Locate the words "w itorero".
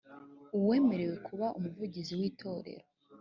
2.19-2.85